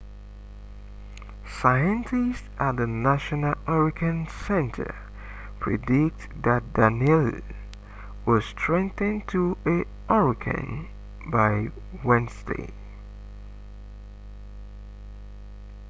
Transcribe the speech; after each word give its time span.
scientists 1.47 2.49
at 2.57 2.75
the 2.77 2.87
national 2.87 3.53
hurricane 3.67 4.27
center 4.27 4.95
predict 5.59 6.27
that 6.41 6.73
danielle 6.73 7.31
will 8.25 8.41
strengthen 8.41 9.21
to 9.27 9.55
a 9.67 9.85
hurricane 10.11 10.87
by 11.27 11.69
wednesday 12.03 12.69